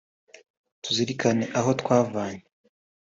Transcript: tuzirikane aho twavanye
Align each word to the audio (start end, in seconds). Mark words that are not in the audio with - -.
tuzirikane 0.83 1.41
aho 1.59 1.69
twavanye 1.81 2.43